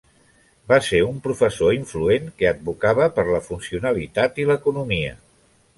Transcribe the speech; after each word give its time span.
Va 0.71 0.79
ser 0.87 1.01
un 1.07 1.19
professor 1.27 1.75
influent 1.77 2.33
que 2.41 2.49
advocava 2.53 3.11
per 3.19 3.27
la 3.31 3.45
funcionalitat 3.51 4.45
i 4.45 4.51
l'economia. 4.53 5.19